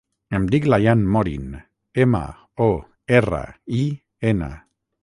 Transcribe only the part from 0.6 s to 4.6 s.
Layan Morin: ema, o, erra, i, ena.